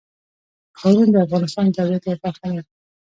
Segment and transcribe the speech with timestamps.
[0.79, 2.61] ښارونه د افغانستان د طبیعت یوه برخه ده.